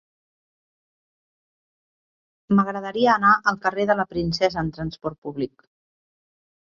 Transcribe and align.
M'agradaria 2.59 3.13
anar 3.19 3.37
al 3.51 3.63
carrer 3.67 3.87
de 3.93 3.99
la 4.01 4.09
Princesa 4.15 4.63
amb 4.63 4.75
trasport 4.79 5.21
públic. 5.29 5.69